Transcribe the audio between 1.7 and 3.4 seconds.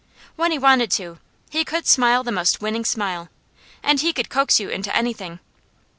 smile the most winning smile,